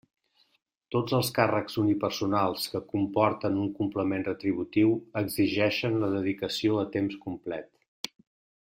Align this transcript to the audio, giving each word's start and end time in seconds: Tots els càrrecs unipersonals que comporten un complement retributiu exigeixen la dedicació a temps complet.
Tots 0.95 1.13
els 1.17 1.27
càrrecs 1.35 1.77
unipersonals 1.81 2.63
que 2.71 2.81
comporten 2.95 3.61
un 3.65 3.69
complement 3.83 4.27
retributiu 4.31 4.97
exigeixen 5.23 6.03
la 6.05 6.11
dedicació 6.19 6.83
a 6.87 6.89
temps 6.97 7.21
complet. 7.29 8.19